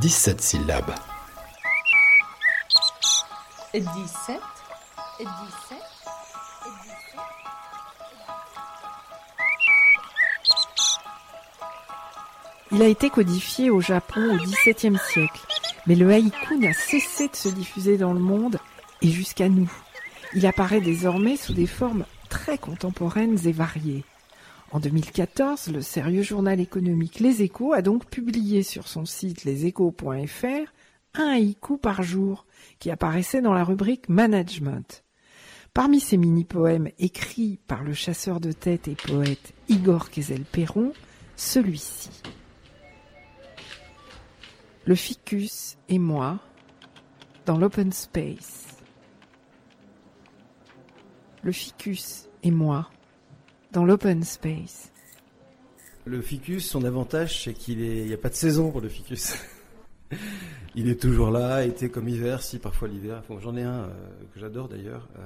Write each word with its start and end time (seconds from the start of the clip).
17 0.00 0.40
syllabes. 0.40 0.94
17 3.74 3.84
17 3.88 4.40
Il 12.72 12.80
a 12.80 12.86
été 12.86 13.10
codifié 13.10 13.68
au 13.68 13.82
Japon 13.82 14.34
au 14.34 14.36
XVIIe 14.38 14.98
siècle, 14.98 15.46
mais 15.86 15.94
le 15.94 16.10
haïku 16.10 16.56
n'a 16.58 16.72
cessé 16.72 17.28
de 17.28 17.36
se 17.36 17.50
diffuser 17.50 17.98
dans 17.98 18.14
le 18.14 18.20
monde 18.20 18.58
et 19.02 19.08
jusqu'à 19.08 19.50
nous. 19.50 19.70
Il 20.32 20.46
apparaît 20.46 20.80
désormais 20.80 21.36
sous 21.36 21.52
des 21.52 21.66
formes 21.66 22.06
très 22.30 22.56
contemporaines 22.56 23.38
et 23.46 23.52
variées. 23.52 24.04
En 24.72 24.80
2014, 24.80 25.68
le 25.68 25.82
sérieux 25.82 26.22
journal 26.22 26.58
économique 26.58 27.20
Les 27.20 27.42
Échos 27.42 27.74
a 27.74 27.82
donc 27.82 28.06
publié 28.06 28.62
sur 28.62 28.88
son 28.88 29.04
site 29.04 29.44
leséchos.fr 29.44 30.72
un 31.14 31.28
haïku 31.28 31.76
par 31.76 32.02
jour 32.02 32.46
qui 32.78 32.90
apparaissait 32.90 33.42
dans 33.42 33.52
la 33.52 33.64
rubrique 33.64 34.08
Management. 34.08 35.04
Parmi 35.74 36.00
ces 36.00 36.16
mini-poèmes 36.16 36.88
écrits 36.98 37.58
par 37.66 37.84
le 37.84 37.92
chasseur 37.92 38.40
de 38.40 38.50
tête 38.50 38.88
et 38.88 38.94
poète 38.94 39.52
Igor 39.68 40.08
Kezel-Perron, 40.08 40.94
celui-ci. 41.36 42.08
Le 44.86 44.94
ficus 44.94 45.76
et 45.90 45.98
moi 45.98 46.40
dans 47.44 47.58
l'open 47.58 47.92
space. 47.92 48.68
Le 51.42 51.52
ficus 51.52 52.30
et 52.42 52.50
moi 52.50 52.88
dans 53.72 53.84
l'open 53.84 54.22
space. 54.22 54.92
Le 56.04 56.20
ficus, 56.20 56.68
son 56.68 56.84
avantage, 56.84 57.44
c'est 57.44 57.54
qu'il 57.54 57.78
n'y 57.78 58.12
a 58.12 58.18
pas 58.18 58.28
de 58.28 58.34
saison 58.34 58.70
pour 58.70 58.80
le 58.80 58.88
ficus. 58.88 59.34
il 60.74 60.88
est 60.88 61.00
toujours 61.00 61.30
là, 61.30 61.64
été 61.64 61.88
comme 61.88 62.08
hiver, 62.08 62.42
si 62.42 62.58
parfois 62.58 62.88
l'hiver. 62.88 63.22
J'en 63.40 63.56
ai 63.56 63.62
un 63.62 63.84
euh, 63.84 63.90
que 64.34 64.40
j'adore 64.40 64.68
d'ailleurs. 64.68 65.08
Euh, 65.16 65.20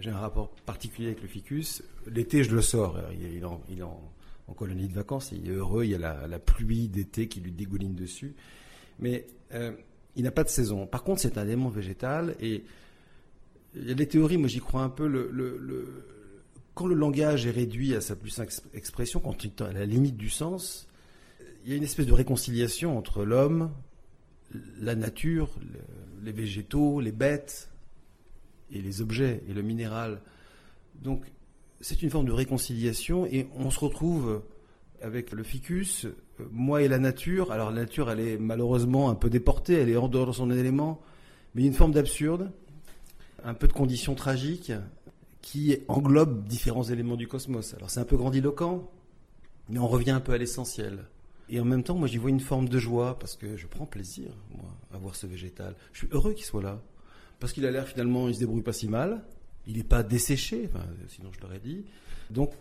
j'ai 0.00 0.10
un 0.10 0.18
rapport 0.18 0.50
particulier 0.66 1.08
avec 1.08 1.22
le 1.22 1.28
ficus. 1.28 1.82
L'été, 2.06 2.44
je 2.44 2.54
le 2.54 2.62
sors. 2.62 2.98
Il 3.18 3.38
est, 3.38 3.82
en, 3.82 4.00
colonie 4.54 4.88
de 4.88 4.94
vacances. 4.94 5.32
Il 5.32 5.48
est 5.48 5.54
heureux. 5.54 5.84
Il 5.84 5.90
y 5.90 5.94
a 5.94 6.26
la, 6.26 6.38
pluie 6.38 6.88
d'été 6.88 7.26
qui 7.26 7.40
lui 7.40 7.52
dégouline 7.52 7.94
dessus. 7.94 8.34
Mais 8.98 9.26
euh, 9.54 9.72
il 10.14 10.24
n'a 10.24 10.30
pas 10.30 10.44
de 10.44 10.50
saison. 10.50 10.86
Par 10.86 11.04
contre, 11.04 11.20
c'est 11.20 11.38
un 11.38 11.44
élément 11.44 11.70
végétal 11.70 12.36
et 12.40 12.64
il 13.74 13.88
y 13.88 13.90
a 13.90 13.94
des 13.94 14.06
théories. 14.06 14.36
Moi, 14.36 14.48
j'y 14.48 14.60
crois 14.60 14.82
un 14.82 14.90
peu. 14.90 15.06
Quand 16.78 16.86
le 16.86 16.94
langage 16.94 17.44
est 17.44 17.50
réduit 17.50 17.96
à 17.96 18.00
sa 18.00 18.14
plus 18.14 18.30
simple 18.30 18.52
expression, 18.72 19.18
quand 19.18 19.42
il 19.42 19.48
est 19.48 19.62
à 19.62 19.72
la 19.72 19.84
limite 19.84 20.16
du 20.16 20.30
sens, 20.30 20.86
il 21.64 21.72
y 21.72 21.74
a 21.74 21.76
une 21.76 21.82
espèce 21.82 22.06
de 22.06 22.12
réconciliation 22.12 22.96
entre 22.96 23.24
l'homme, 23.24 23.72
la 24.80 24.94
nature, 24.94 25.50
les 26.22 26.30
végétaux, 26.30 27.00
les 27.00 27.10
bêtes, 27.10 27.72
et 28.70 28.80
les 28.80 29.02
objets, 29.02 29.42
et 29.48 29.54
le 29.54 29.62
minéral. 29.62 30.20
Donc, 31.02 31.24
c'est 31.80 32.00
une 32.00 32.10
forme 32.10 32.26
de 32.26 32.32
réconciliation, 32.32 33.26
et 33.26 33.48
on 33.56 33.72
se 33.72 33.80
retrouve 33.80 34.44
avec 35.02 35.32
le 35.32 35.42
ficus, 35.42 36.06
moi 36.52 36.82
et 36.82 36.86
la 36.86 37.00
nature. 37.00 37.50
Alors, 37.50 37.72
la 37.72 37.80
nature, 37.80 38.08
elle 38.08 38.20
est 38.20 38.38
malheureusement 38.38 39.10
un 39.10 39.16
peu 39.16 39.30
déportée, 39.30 39.74
elle 39.74 39.88
est 39.88 39.96
hors 39.96 40.08
de 40.08 40.30
son 40.30 40.48
élément, 40.52 41.00
mais 41.56 41.62
il 41.62 41.64
y 41.64 41.68
a 41.68 41.72
une 41.72 41.76
forme 41.76 41.92
d'absurde, 41.92 42.52
un 43.42 43.54
peu 43.54 43.66
de 43.66 43.72
conditions 43.72 44.14
tragiques, 44.14 44.72
qui 45.40 45.78
englobe 45.88 46.46
différents 46.46 46.84
éléments 46.84 47.16
du 47.16 47.28
cosmos. 47.28 47.74
Alors 47.74 47.90
c'est 47.90 48.00
un 48.00 48.04
peu 48.04 48.16
grandiloquent, 48.16 48.90
mais 49.68 49.78
on 49.78 49.88
revient 49.88 50.10
un 50.10 50.20
peu 50.20 50.32
à 50.32 50.38
l'essentiel. 50.38 51.04
Et 51.48 51.60
en 51.60 51.64
même 51.64 51.82
temps, 51.82 51.94
moi 51.94 52.08
j'y 52.08 52.18
vois 52.18 52.30
une 52.30 52.40
forme 52.40 52.68
de 52.68 52.78
joie, 52.78 53.18
parce 53.18 53.36
que 53.36 53.56
je 53.56 53.66
prends 53.66 53.86
plaisir, 53.86 54.30
moi, 54.50 54.70
à 54.92 54.98
voir 54.98 55.16
ce 55.16 55.26
végétal. 55.26 55.74
Je 55.92 55.98
suis 55.98 56.08
heureux 56.10 56.34
qu'il 56.34 56.44
soit 56.44 56.62
là, 56.62 56.82
parce 57.40 57.52
qu'il 57.52 57.64
a 57.66 57.70
l'air 57.70 57.88
finalement, 57.88 58.28
il 58.28 58.34
se 58.34 58.40
débrouille 58.40 58.62
pas 58.62 58.72
si 58.72 58.88
mal, 58.88 59.24
il 59.66 59.76
n'est 59.76 59.84
pas 59.84 60.02
desséché, 60.02 60.68
sinon 61.08 61.30
je 61.32 61.40
l'aurais 61.40 61.60
dit. 61.60 61.84
Donc, 62.30 62.52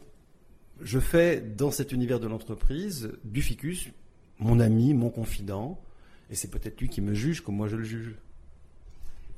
je 0.81 1.00
fais 1.00 1.41
dans 1.41 1.72
cet 1.72 1.91
univers 1.91 2.19
de 2.19 2.28
l'entreprise 2.28 3.12
du 3.23 3.41
ficus 3.41 3.90
mon 4.40 4.59
ami, 4.59 4.94
mon 4.94 5.09
confident, 5.09 5.81
et 6.29 6.35
c'est 6.35 6.50
peut-être 6.50 6.79
lui 6.79 6.90
qui 6.90 7.02
me 7.02 7.13
juge 7.13 7.41
comme 7.41 7.56
moi 7.56 7.68
je 7.68 7.75
le 7.75 7.84
juge. 7.84 8.16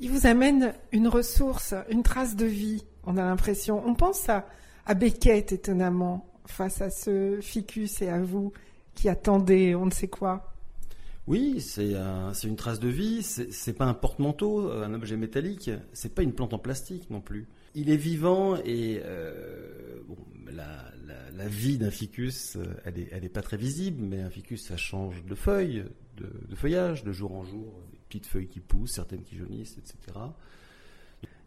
Il 0.01 0.11
vous 0.11 0.27
amène 0.27 0.73
une 0.91 1.07
ressource, 1.07 1.73
une 1.89 2.03
trace 2.03 2.35
de 2.35 2.45
vie 2.45 2.83
on 3.05 3.17
a 3.17 3.23
l'impression. 3.23 3.81
On 3.85 3.95
pense 3.95 4.27
à, 4.29 4.47
à 4.85 4.93
Beckett 4.93 5.51
étonnamment 5.51 6.25
face 6.45 6.81
à 6.81 6.89
ce 6.89 7.39
ficus 7.41 8.01
et 8.01 8.09
à 8.09 8.19
vous 8.19 8.51
qui 8.95 9.07
attendez 9.07 9.75
on 9.75 9.85
ne 9.85 9.91
sait 9.91 10.07
quoi. 10.07 10.53
Oui, 11.27 11.61
c'est 11.61 11.93
une 12.47 12.55
trace 12.55 12.79
de 12.79 12.89
vie. 12.89 13.21
C'est 13.21 13.73
pas 13.73 13.85
un 13.85 13.93
porte-manteau, 13.93 14.71
un 14.71 14.93
objet 14.95 15.15
métallique. 15.15 15.69
C'est 15.93 16.15
pas 16.15 16.23
une 16.23 16.33
plante 16.33 16.55
en 16.55 16.59
plastique 16.59 17.07
non 17.11 17.21
plus. 17.21 17.47
Il 17.75 17.91
est 17.91 17.97
vivant 17.97 18.55
et 18.65 18.99
euh, 19.05 19.99
la, 20.51 21.47
vie 21.47 21.77
d'un 21.77 21.91
ficus, 21.91 22.57
elle 22.83 22.97
est, 22.97 23.09
elle 23.11 23.25
est 23.25 23.29
pas 23.29 23.43
très 23.43 23.57
visible, 23.57 24.03
mais 24.03 24.21
un 24.21 24.29
ficus, 24.31 24.65
ça 24.65 24.75
change 24.75 25.23
de 25.23 25.35
feuilles, 25.35 25.85
de, 26.17 26.31
de 26.49 26.55
feuillage, 26.55 27.03
de 27.03 27.11
jour 27.11 27.33
en 27.33 27.43
jour, 27.43 27.79
des 27.91 27.99
petites 28.07 28.25
feuilles 28.25 28.47
qui 28.47 28.59
poussent, 28.59 28.93
certaines 28.93 29.21
qui 29.21 29.37
jaunissent, 29.37 29.77
etc 29.77 30.19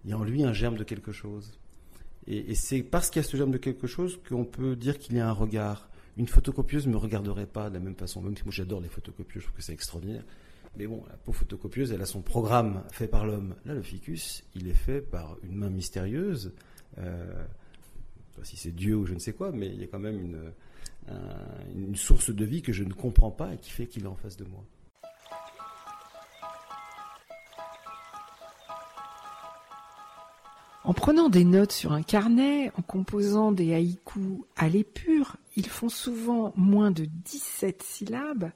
il 0.05 0.11
y 0.11 0.13
a 0.13 0.19
en 0.19 0.25
lui 0.25 0.43
un 0.45 0.53
germe 0.53 0.77
de 0.77 0.85
quelque 0.85 1.13
chose. 1.13 1.53
Et, 2.27 2.55
c'est 2.55 2.83
parce 2.83 3.11
qu'il 3.11 3.21
y 3.21 3.25
a 3.25 3.29
ce 3.29 3.37
germe 3.37 3.51
de 3.51 3.59
quelque 3.59 3.87
chose 3.87 4.21
qu'on 4.29 4.45
peut 4.45 4.77
dire 4.77 4.99
qu'il 4.99 5.17
y 5.17 5.21
a 5.21 5.29
un 5.29 5.33
regard. 5.33 5.89
Une 6.17 6.29
photocopieuse 6.29 6.87
ne 6.87 6.93
me 6.93 6.99
regarderait 6.99 7.47
pas 7.47 7.69
de 7.69 7.75
la 7.75 7.81
même 7.81 7.97
façon, 7.97 8.21
même 8.21 8.37
si 8.37 8.45
moi 8.45 8.53
j'adore 8.53 8.81
les 8.81 8.89
photocopieuses, 8.89 9.43
je 9.43 9.47
trouve 9.49 9.57
que 9.57 9.63
c'est 9.63 9.73
extraordinaire. 9.73 10.25
Mais 10.77 10.87
bon, 10.87 11.05
la 11.09 11.17
pauvre 11.17 11.39
photocopieuse, 11.39 11.93
elle 11.93 12.01
a 12.01 12.07
son 12.07 12.23
programme 12.23 12.85
fait 12.91 13.09
par 13.09 13.27
l'homme. 13.27 13.55
Là, 13.65 13.75
le 13.75 13.83
ficus, 13.83 14.45
il 14.55 14.69
est 14.69 14.75
fait 14.75 15.01
par 15.01 15.37
une 15.43 15.57
main 15.57 15.69
mystérieuse. 15.69 16.53
Euh, 16.99 17.45
sais 18.33 18.41
pas 18.41 18.45
si 18.45 18.57
c'est 18.57 18.73
Dieu 18.75 18.97
ou 18.97 19.05
je 19.05 19.15
ne 19.15 19.19
sais 19.19 19.33
quoi, 19.33 19.53
mais 19.53 19.67
il 19.67 19.81
y 19.81 19.85
a 19.85 19.87
quand 19.87 19.99
même 19.99 20.53
une 21.75 21.97
source 21.97 22.31
de 22.31 22.45
vie 22.45 22.63
que 22.63 22.73
je 22.73 22.85
ne 22.85 22.93
comprends 22.93 23.31
pas 23.31 23.53
et 23.55 23.59
qui 23.59 23.71
fait 23.71 23.87
qu'il 23.87 24.05
est 24.05 24.09
en 24.09 24.17
face 24.17 24.37
de 24.37 24.45
moi. 24.45 24.65
En 30.85 30.95
prenant 30.95 31.29
des 31.29 31.45
notes 31.45 31.71
sur 31.71 31.93
un 31.93 32.03
carnet, 32.03 32.73
en 32.77 32.83
composant 32.83 33.53
des 33.53 33.73
haïkus 33.73 34.41
à 34.57 34.69
l'épure, 34.69 35.37
ils 35.55 35.69
font 35.69 35.89
souvent 35.89 36.53
moins 36.57 36.91
de 36.91 37.05
17 37.05 37.83
syllabes. 37.85 38.51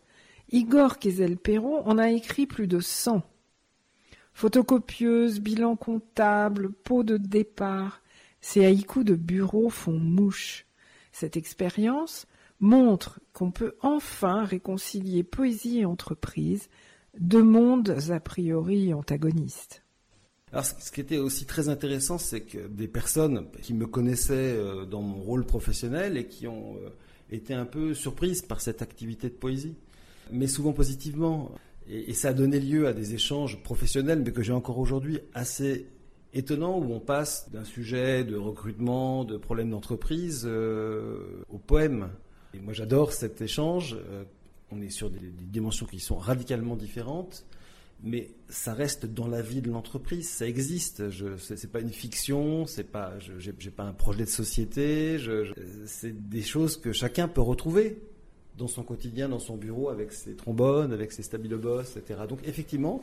Igor 0.50 0.98
Kezel-Perron 0.98 1.86
en 1.86 1.98
a 1.98 2.10
écrit 2.10 2.46
plus 2.46 2.66
de 2.66 2.80
100. 2.80 3.22
Photocopieuse, 4.34 5.40
bilan 5.40 5.76
comptable, 5.76 6.72
pot 6.72 7.04
de 7.04 7.16
départ, 7.16 8.02
ces 8.40 8.64
haïkus 8.64 9.04
de 9.04 9.14
bureau 9.14 9.70
font 9.70 9.98
mouche. 9.98 10.66
Cette 11.12 11.36
expérience 11.36 12.26
montre 12.58 13.20
qu'on 13.32 13.52
peut 13.52 13.76
enfin 13.82 14.44
réconcilier 14.44 15.22
poésie 15.22 15.78
et 15.78 15.84
entreprise, 15.84 16.68
deux 17.18 17.42
mondes 17.42 17.96
a 18.10 18.20
priori 18.20 18.92
antagonistes. 18.92 19.85
Alors, 20.52 20.64
ce 20.64 20.92
qui 20.92 21.00
était 21.00 21.18
aussi 21.18 21.44
très 21.44 21.68
intéressant, 21.68 22.18
c'est 22.18 22.42
que 22.42 22.68
des 22.68 22.86
personnes 22.86 23.48
qui 23.62 23.74
me 23.74 23.86
connaissaient 23.86 24.54
euh, 24.56 24.84
dans 24.84 25.02
mon 25.02 25.20
rôle 25.20 25.44
professionnel 25.44 26.16
et 26.16 26.28
qui 26.28 26.46
ont 26.46 26.76
euh, 26.76 26.90
été 27.32 27.52
un 27.52 27.64
peu 27.64 27.94
surprises 27.94 28.42
par 28.42 28.60
cette 28.60 28.80
activité 28.80 29.28
de 29.28 29.34
poésie, 29.34 29.74
mais 30.30 30.46
souvent 30.46 30.72
positivement. 30.72 31.50
Et, 31.88 32.14
ça 32.14 32.28
a 32.28 32.32
donné 32.32 32.60
lieu 32.60 32.86
à 32.86 32.92
des 32.92 33.12
échanges 33.12 33.60
professionnels, 33.64 34.22
mais 34.24 34.30
que 34.30 34.42
j'ai 34.42 34.52
encore 34.52 34.78
aujourd'hui 34.78 35.18
assez 35.34 35.88
étonnants, 36.32 36.78
où 36.78 36.92
on 36.92 37.00
passe 37.00 37.50
d'un 37.50 37.64
sujet 37.64 38.22
de 38.22 38.36
recrutement, 38.36 39.24
de 39.24 39.36
problèmes 39.38 39.70
d'entreprise, 39.70 40.44
euh, 40.46 41.42
au 41.50 41.58
poème. 41.58 42.10
Et 42.54 42.60
moi, 42.60 42.72
j'adore 42.72 43.12
cet 43.12 43.40
échange. 43.40 43.96
on 44.70 44.80
est 44.80 44.90
sur 44.90 45.10
des 45.10 45.18
dimensions 45.20 45.86
qui 45.86 45.98
sont 45.98 46.16
radicalement 46.16 46.76
différentes 46.76 47.44
mais 48.02 48.30
ça 48.48 48.74
reste 48.74 49.06
dans 49.06 49.26
la 49.26 49.42
vie 49.42 49.62
de 49.62 49.70
l'entreprise, 49.70 50.28
ça 50.28 50.46
existe. 50.46 51.10
Ce 51.10 51.54
n'est 51.54 51.72
pas 51.72 51.80
une 51.80 51.92
fiction, 51.92 52.66
c'est 52.66 52.84
pas, 52.84 53.14
j'ai 53.38 53.70
pas 53.70 53.84
un 53.84 53.92
projet 53.92 54.24
de 54.24 54.28
société. 54.28 55.18
c'est 55.86 56.28
des 56.28 56.42
choses 56.42 56.76
que 56.76 56.92
chacun 56.92 57.28
peut 57.28 57.40
retrouver 57.40 57.98
dans 58.58 58.68
son 58.68 58.82
quotidien, 58.82 59.28
dans 59.28 59.38
son 59.38 59.56
bureau, 59.56 59.88
avec 59.90 60.12
ses 60.12 60.34
trombones, 60.34 60.92
avec 60.92 61.12
ses 61.12 61.22
stabilobos, 61.22 61.82
etc. 61.96 62.20
Donc 62.28 62.40
effectivement, 62.46 63.02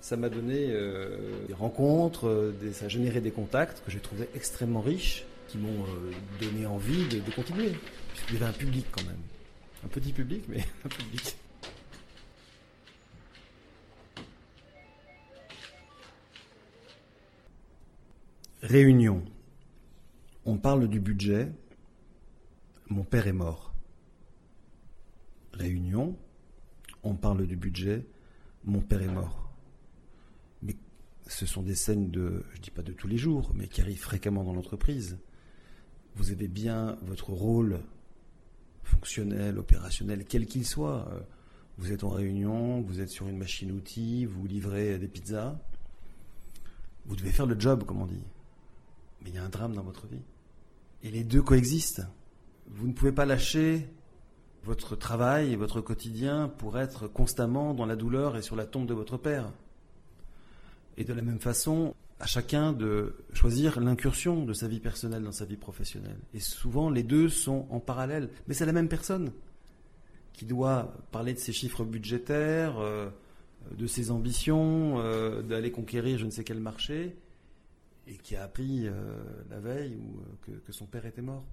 ça 0.00 0.16
m'a 0.16 0.28
donné 0.28 0.68
euh, 0.70 1.46
des 1.46 1.54
rencontres, 1.54 2.52
ça 2.72 2.86
a 2.86 2.88
généré 2.88 3.20
des 3.20 3.30
contacts 3.30 3.82
que 3.84 3.90
j'ai 3.90 4.00
trouvé 4.00 4.28
extrêmement 4.34 4.80
riches, 4.80 5.24
qui 5.48 5.58
m'ont 5.58 5.84
euh, 5.84 6.10
donné 6.40 6.66
envie 6.66 7.06
de, 7.08 7.20
de 7.20 7.30
continuer. 7.34 7.72
Il 8.28 8.34
y 8.34 8.36
avait 8.36 8.46
un 8.46 8.52
public 8.52 8.86
quand 8.92 9.04
même, 9.04 9.20
un 9.84 9.88
petit 9.88 10.12
public, 10.12 10.44
mais 10.48 10.58
un 10.84 10.88
public. 10.88 11.36
Réunion. 18.64 19.22
On 20.46 20.56
parle 20.56 20.88
du 20.88 20.98
budget. 20.98 21.52
Mon 22.88 23.04
père 23.04 23.26
est 23.26 23.34
mort. 23.34 23.74
Réunion. 25.52 26.16
On 27.02 27.14
parle 27.14 27.46
du 27.46 27.56
budget. 27.56 28.06
Mon 28.64 28.80
père 28.80 29.02
est 29.02 29.12
mort. 29.12 29.52
Mais 30.62 30.76
ce 31.26 31.44
sont 31.44 31.60
des 31.60 31.74
scènes 31.74 32.10
de, 32.10 32.42
je 32.54 32.60
dis 32.62 32.70
pas 32.70 32.80
de 32.80 32.94
tous 32.94 33.06
les 33.06 33.18
jours, 33.18 33.52
mais 33.54 33.68
qui 33.68 33.82
arrivent 33.82 34.00
fréquemment 34.00 34.44
dans 34.44 34.54
l'entreprise. 34.54 35.18
Vous 36.14 36.30
avez 36.30 36.48
bien 36.48 36.96
votre 37.02 37.34
rôle 37.34 37.80
fonctionnel, 38.82 39.58
opérationnel, 39.58 40.24
quel 40.24 40.46
qu'il 40.46 40.64
soit. 40.64 41.06
Vous 41.76 41.92
êtes 41.92 42.02
en 42.02 42.08
réunion, 42.08 42.80
vous 42.80 43.02
êtes 43.02 43.10
sur 43.10 43.28
une 43.28 43.36
machine-outil, 43.36 44.24
vous 44.24 44.46
livrez 44.46 44.98
des 44.98 45.08
pizzas. 45.08 45.60
Vous 47.04 47.14
devez 47.14 47.30
faire 47.30 47.44
le 47.44 47.60
job, 47.60 47.84
comme 47.84 48.00
on 48.00 48.06
dit. 48.06 48.22
Mais 49.24 49.30
il 49.30 49.36
y 49.36 49.38
a 49.38 49.44
un 49.44 49.48
drame 49.48 49.74
dans 49.74 49.82
votre 49.82 50.06
vie. 50.06 50.22
Et 51.02 51.10
les 51.10 51.24
deux 51.24 51.42
coexistent. 51.42 52.02
Vous 52.68 52.86
ne 52.86 52.92
pouvez 52.92 53.12
pas 53.12 53.26
lâcher 53.26 53.88
votre 54.64 54.96
travail 54.96 55.52
et 55.52 55.56
votre 55.56 55.80
quotidien 55.80 56.48
pour 56.48 56.78
être 56.78 57.08
constamment 57.08 57.74
dans 57.74 57.86
la 57.86 57.96
douleur 57.96 58.36
et 58.36 58.42
sur 58.42 58.56
la 58.56 58.64
tombe 58.64 58.86
de 58.86 58.94
votre 58.94 59.18
père. 59.18 59.52
Et 60.96 61.04
de 61.04 61.12
la 61.12 61.22
même 61.22 61.40
façon, 61.40 61.94
à 62.20 62.26
chacun 62.26 62.72
de 62.72 63.14
choisir 63.32 63.80
l'incursion 63.80 64.44
de 64.44 64.52
sa 64.52 64.68
vie 64.68 64.80
personnelle 64.80 65.22
dans 65.22 65.32
sa 65.32 65.44
vie 65.44 65.56
professionnelle. 65.56 66.18
Et 66.32 66.40
souvent, 66.40 66.88
les 66.88 67.02
deux 67.02 67.28
sont 67.28 67.66
en 67.70 67.80
parallèle. 67.80 68.30
Mais 68.46 68.54
c'est 68.54 68.66
la 68.66 68.72
même 68.72 68.88
personne 68.88 69.32
qui 70.32 70.46
doit 70.46 70.94
parler 71.12 71.34
de 71.34 71.38
ses 71.38 71.52
chiffres 71.52 71.84
budgétaires, 71.84 72.78
euh, 72.78 73.08
de 73.76 73.86
ses 73.86 74.10
ambitions, 74.10 74.98
euh, 74.98 75.42
d'aller 75.42 75.70
conquérir 75.70 76.18
je 76.18 76.26
ne 76.26 76.30
sais 76.30 76.44
quel 76.44 76.60
marché, 76.60 77.16
et 78.06 78.16
qui 78.16 78.36
a 78.36 78.44
appris 78.44 78.86
euh, 78.86 78.92
la 79.50 79.60
veille 79.60 79.98
que, 80.42 80.52
que 80.52 80.72
son 80.72 80.86
père 80.86 81.06
était 81.06 81.22
mort. 81.22 81.44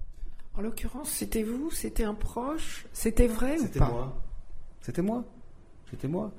En 0.54 0.60
l'occurrence, 0.60 1.10
c'était 1.10 1.42
vous, 1.42 1.70
c'était 1.70 2.04
un 2.04 2.14
proche, 2.14 2.86
c'était 2.92 3.26
vrai 3.26 3.58
ou 3.58 3.68
pas 3.68 3.88
moi. 3.88 4.22
C'était 4.82 5.02
moi. 5.02 5.24
C'était 5.90 6.08
moi. 6.08 6.32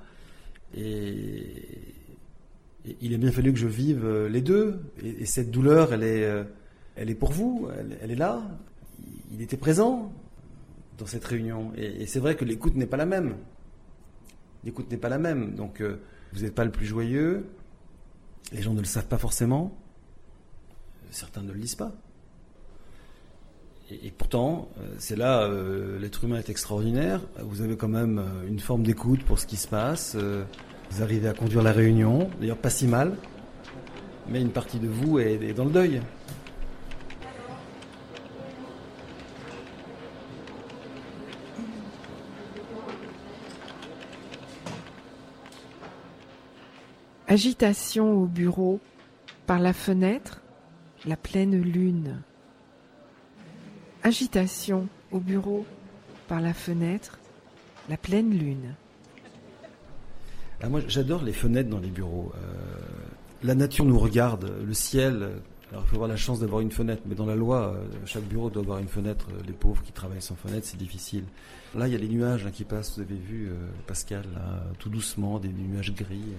Et, 0.76 1.68
il 3.00 3.14
a 3.14 3.18
bien 3.18 3.32
fallu 3.32 3.54
que 3.54 3.60
je 3.60 3.68
vive 3.68 4.04
euh, 4.06 4.28
les 4.28 4.42
deux. 4.42 4.82
Et, 5.02 5.26
cette 5.26 5.50
douleur, 5.50 5.94
elle 5.94 6.04
est, 6.04 6.26
euh, 6.26 6.44
elle 6.96 7.10
est 7.10 7.16
pour 7.16 7.32
vous, 7.32 7.70
elle, 8.02 8.12
est 8.12 8.16
là. 8.16 8.42
Il 9.32 9.42
était 9.42 9.58
présent 9.58 10.12
dans 10.98 11.06
cette 11.06 11.24
réunion. 11.24 11.72
Et, 11.76 12.06
c'est 12.06 12.20
vrai 12.20 12.36
que 12.36 12.46
l'écoute 12.46 12.76
n'est 12.76 12.86
pas 12.86 12.98
la 12.98 13.06
même. 13.06 13.38
L'écoute 14.64 14.92
n'est 14.92 14.98
pas 14.98 15.10
la 15.10 15.18
même. 15.18 15.56
Donc, 15.56 15.82
euh, 15.82 16.00
vous 16.34 16.42
n'êtes 16.42 16.56
pas 16.56 16.66
le 16.66 16.72
plus 16.72 16.86
joyeux. 16.86 17.48
Les 18.52 18.62
gens 18.62 18.74
ne 18.74 18.80
le 18.80 18.86
savent 18.86 19.08
pas 19.08 19.18
forcément. 19.18 19.76
Certains 21.14 21.44
ne 21.44 21.52
le 21.52 21.60
lisent 21.60 21.76
pas. 21.76 21.92
Et, 23.92 24.10
pourtant, 24.10 24.70
euh, 24.80 24.96
c'est 24.98 25.16
là, 25.16 25.44
euh, 25.44 26.00
l'être 26.00 26.24
humain 26.24 26.38
est 26.38 26.50
extraordinaire. 26.50 27.22
Vous 27.40 27.62
avez 27.62 27.78
quand 27.78 27.88
même 27.88 28.18
euh, 28.18 28.48
une 28.48 28.60
forme 28.60 28.82
d'écoute 28.82 29.24
pour 29.24 29.38
ce 29.38 29.46
qui 29.46 29.56
se 29.56 29.68
passe. 29.68 30.16
vous 30.16 31.04
arrivez 31.04 31.28
à 31.28 31.34
conduire 31.34 31.62
la 31.62 31.72
réunion, 31.72 32.30
d'ailleurs 32.40 32.58
pas 32.58 32.72
si 32.72 32.88
mal. 32.88 33.16
Mais 34.28 34.42
une 34.42 34.50
partie 34.50 34.80
de 34.80 34.88
vous 34.88 35.20
est, 35.20 35.34
est 35.34 35.54
dans 35.54 35.66
le 35.66 35.72
deuil. 35.72 36.02
Agitation 47.28 48.14
au 48.14 48.26
bureau, 48.26 48.80
par 49.46 49.60
la 49.60 49.74
fenêtre, 49.74 50.43
la 51.06 51.18
pleine 51.18 51.60
lune. 51.62 52.22
Agitation 54.04 54.88
au 55.12 55.20
bureau, 55.20 55.66
par 56.28 56.42
la 56.42 56.54
fenêtre, 56.54 57.20
la 57.90 57.98
pleine 57.98 58.32
lune. 58.38 58.76
Ah, 60.62 60.70
moi, 60.70 60.82
j'adore 60.88 61.24
les 61.24 61.34
fenêtres 61.34 61.70
dans 61.70 61.80
les 61.80 61.90
bureaux. 61.90 62.32
Euh, 62.36 62.78
la 63.44 63.56
nature 63.56 63.86
nous 63.86 64.00
regarde, 64.00 64.50
le 64.66 64.74
ciel. 64.74 65.30
Alors, 65.72 65.84
il 65.86 65.90
faut 65.90 65.96
avoir 65.96 66.10
la 66.10 66.16
chance 66.16 66.40
d'avoir 66.40 66.62
une 66.62 66.72
fenêtre, 66.72 67.02
mais 67.06 67.16
dans 67.16 67.26
la 67.26 67.36
loi, 67.36 67.74
euh, 67.74 67.86
chaque 68.06 68.24
bureau 68.24 68.50
doit 68.50 68.64
avoir 68.64 68.80
une 68.80 68.88
fenêtre. 68.88 69.28
Les 69.46 69.54
pauvres 69.54 69.82
qui 69.84 69.92
travaillent 69.92 70.22
sans 70.22 70.36
fenêtre, 70.36 70.66
c'est 70.66 70.78
difficile. 70.78 71.26
Là, 71.76 71.88
il 71.88 71.92
y 71.92 71.96
a 71.96 72.00
les 72.00 72.08
nuages 72.08 72.46
hein, 72.46 72.52
qui 72.52 72.64
passent. 72.64 72.96
Vous 72.96 73.02
avez 73.02 73.16
vu, 73.16 73.50
euh, 73.50 73.56
Pascal, 73.88 74.24
tout 74.80 74.90
doucement, 74.90 75.40
des 75.40 75.50
nuages 75.50 75.94
gris. 75.94 76.34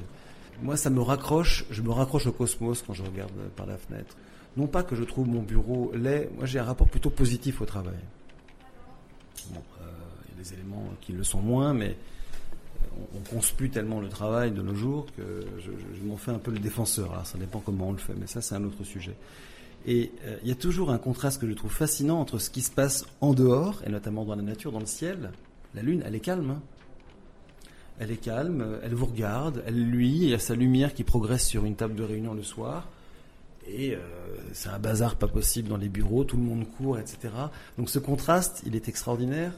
Moi, 0.63 0.77
ça 0.77 0.91
me 0.91 1.01
raccroche. 1.01 1.65
Je 1.71 1.83
me 1.83 1.91
raccroche 1.91 2.27
au 2.27 2.33
cosmos 2.33 2.83
quand 2.87 2.95
je 2.95 3.03
regarde 3.03 3.33
par 3.57 3.67
la 3.67 3.77
fenêtre. 3.77 4.17
Non 4.57 4.67
pas 4.67 4.83
que 4.83 4.95
je 4.95 5.03
trouve 5.03 5.29
mon 5.29 5.43
bureau 5.43 5.91
laid, 5.95 6.31
moi 6.37 6.47
j'ai 6.47 6.61
un 6.61 6.65
rapport 6.65 6.89
plutôt 6.89 7.11
positif 7.11 7.61
au 7.61 7.67
travail. 7.67 7.99
Bon, 9.51 9.61
euh, 9.81 9.85
il 10.27 10.37
y 10.37 10.41
a 10.41 10.43
des 10.45 10.55
éléments 10.55 10.91
qui 11.01 11.13
le 11.13 11.25
sont 11.25 11.41
moins, 11.41 11.75
mais 11.75 11.97
on, 12.97 13.19
on 13.19 13.21
conspue 13.35 13.69
tellement 13.69 14.01
le 14.01 14.09
travail 14.09 14.53
de 14.53 14.63
nos 14.63 14.75
jours 14.75 15.07
que 15.17 15.45
je, 15.59 16.05
m'en 16.05 16.17
fais 16.17 16.31
un 16.31 16.39
peu 16.39 16.53
le 16.53 16.61
défenseur. 16.61 17.21
Ça 17.27 17.37
dépend 17.37 17.59
comment 17.59 17.89
on 17.89 17.93
le 17.93 17.99
fait, 17.99 18.15
mais 18.15 18.29
ça 18.29 18.41
c'est 18.41 18.55
un 18.55 18.63
autre 18.63 18.85
sujet. 18.85 19.17
Et 19.87 20.13
euh, 20.25 20.37
il 20.43 20.49
y 20.49 20.53
a 20.53 20.55
toujours 20.55 20.91
un 20.91 20.99
contraste 20.99 21.41
que 21.41 21.49
je 21.49 21.53
trouve 21.53 21.73
fascinant 21.73 22.21
entre 22.21 22.39
ce 22.39 22.49
qui 22.49 22.63
se 22.63 22.71
passe 22.71 23.05
en 23.21 23.35
dehors, 23.35 23.83
et 23.85 23.91
notamment 23.91 24.25
dans 24.25 24.37
la 24.37 24.43
nature, 24.43 24.71
dans 24.71 24.81
le 24.81 24.87
ciel. 24.87 25.33
La 25.75 25.83
lune, 25.83 26.03
elle 26.07 26.15
est 26.15 26.21
calme. 26.21 26.51
Hein. 26.51 26.63
Elle 27.99 28.11
est 28.11 28.17
calme, 28.17 28.79
elle 28.83 28.95
vous 28.95 29.07
regarde, 29.07 29.63
elle 29.67 29.81
lui, 29.81 30.11
il 30.11 30.29
y 30.31 30.35
a 30.35 30.39
sa 30.39 30.55
lumière 30.55 30.95
qui 30.95 31.05
progresse 31.05 31.47
sur 31.47 31.65
une 31.65 31.77
table 31.77 31.95
de 31.95 32.03
réunion 32.03 32.35
le 32.35 32.43
soir. 32.43 32.89
Et 33.67 33.95
euh, 33.95 33.99
c'est 34.53 34.69
un 34.69 34.79
bazar 34.79 35.17
pas 35.17 35.29
possible 35.29 35.69
dans 35.69 35.77
les 35.77 35.89
bureaux, 35.89 36.25
tout 36.25 36.37
le 36.37 36.43
monde 36.43 36.67
court, 36.77 36.99
etc. 36.99 37.33
Donc 37.79 37.89
ce 37.89 37.99
contraste, 37.99 38.63
il 38.67 38.77
est 38.77 38.89
extraordinaire. 38.89 39.53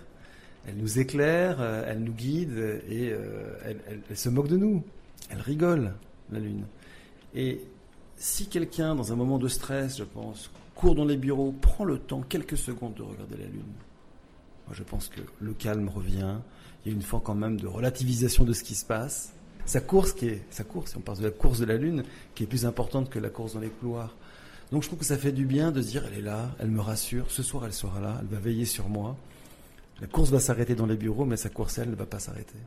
Elle 0.69 0.77
nous 0.77 0.99
éclaire, 0.99 1.59
euh, 1.61 1.85
elle 1.87 2.01
nous 2.01 2.13
guide 2.13 2.83
et 2.89 3.11
euh, 3.13 3.55
elle, 3.65 4.17
se 4.17 4.29
moque 4.29 4.49
de 4.49 4.57
nous. 4.57 4.85
Elle 5.31 5.41
rigole, 5.41 5.93
la 6.31 6.39
Lune. 6.39 6.65
Et 7.35 7.61
si 8.17 8.47
quelqu'un, 8.47 8.95
dans 8.95 9.13
un 9.13 9.17
moment 9.17 9.39
de 9.39 9.49
stress, 9.49 9.99
je 9.99 10.05
pense, 10.05 10.51
court 10.75 10.95
dans 10.95 11.05
les 11.05 11.17
bureaux, 11.17 11.53
prend 11.53 11.85
le 11.85 11.99
temps, 11.99 12.23
quelques 12.23 12.57
secondes, 12.57 12.95
de 12.95 13.03
regarder 13.03 13.37
la 13.37 13.47
Lune, 13.47 13.63
moi 14.67 14.75
je 14.75 14.83
pense 14.83 15.09
que 15.09 15.21
le 15.41 15.55
calme 15.55 15.89
revient. 15.89 16.37
Il 16.85 16.93
y 16.93 16.95
a 16.95 16.97
une 16.97 17.03
forme 17.03 17.23
quand 17.23 17.35
même 17.35 17.61
de 17.61 17.67
relativisation 17.67 18.45
de 18.45 18.53
ce 18.53 18.63
qui 18.63 18.75
se 18.75 18.85
passe 18.85 19.33
sa 19.67 19.81
course 19.81 20.13
qui 20.13 20.29
est 20.29 20.43
sa 20.49 20.65
course, 20.65 20.95
on 20.97 21.01
parle 21.01 21.19
de 21.19 21.25
la 21.25 21.31
course 21.31 21.59
de 21.59 21.65
la 21.65 21.77
lune, 21.77 22.05
qui 22.35 22.45
est 22.45 22.47
plus 22.47 22.65
importante 22.65 23.11
que 23.11 23.19
la 23.19 23.31
course 23.31 23.55
dans 23.55 23.61
les 23.61 23.69
couloirs. 23.69 24.15
Donc 24.71 24.83
je 24.83 24.89
trouve 24.89 25.01
que 25.01 25.05
ça 25.05 25.19
fait 25.19 25.33
du 25.33 25.45
bien 25.45 25.73
de 25.73 25.83
se 25.83 25.89
dire 25.89 26.05
elle 26.07 26.19
est 26.19 26.23
là, 26.23 26.55
elle 26.61 26.71
me 26.71 26.81
rassure, 26.81 27.31
ce 27.31 27.43
soir 27.43 27.67
elle 27.67 27.73
sera 27.73 28.01
là, 28.01 28.19
elle 28.21 28.29
va 28.29 28.39
veiller 28.39 28.65
sur 28.65 28.89
moi. 28.89 29.17
La 30.01 30.07
course 30.07 30.31
va 30.31 30.41
s'arrêter 30.41 30.75
dans 30.75 30.87
les 30.87 30.97
bureaux, 30.97 31.25
mais 31.25 31.37
sa 31.37 31.49
course 31.49 31.79
elle 31.79 31.91
ne 31.91 31.97
va 31.97 32.07
pas 32.07 32.21
s'arrêter. 32.21 32.59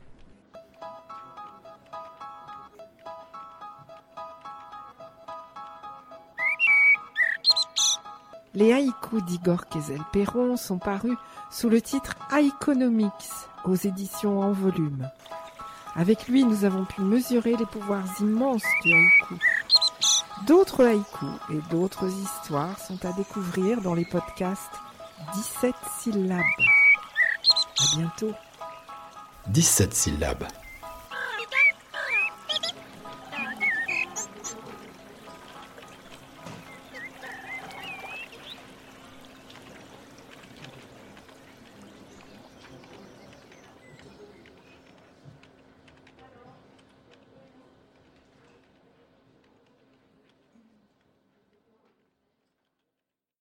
Les 8.52 8.72
haïkus 8.72 9.22
d'Igor 9.22 9.68
Kezel-Perron 9.68 10.56
sont 10.56 10.78
parus 10.78 11.16
sous 11.50 11.68
le 11.68 11.80
titre 11.80 12.16
Haïkonomics 12.30 13.12
aux 13.64 13.76
éditions 13.76 14.40
en 14.40 14.50
volume. 14.50 15.08
Avec 15.94 16.26
lui, 16.26 16.44
nous 16.44 16.64
avons 16.64 16.84
pu 16.84 17.00
mesurer 17.00 17.56
les 17.56 17.66
pouvoirs 17.66 18.06
immenses 18.20 18.64
du 18.84 18.92
haïku. 18.92 19.34
D'autres 20.46 20.84
haïkus 20.84 21.38
et 21.50 21.60
d'autres 21.70 22.08
histoires 22.08 22.78
sont 22.78 23.04
à 23.04 23.12
découvrir 23.12 23.80
dans 23.82 23.94
les 23.94 24.04
podcasts 24.04 24.80
17 25.34 25.74
syllabes. 26.00 26.40
À 27.78 27.96
bientôt. 27.96 28.32
17 29.48 29.94
syllabes. 29.94 30.46